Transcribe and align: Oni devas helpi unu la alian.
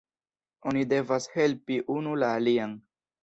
Oni 0.71 0.85
devas 0.93 1.27
helpi 1.35 1.79
unu 1.97 2.17
la 2.23 2.31
alian. 2.41 2.77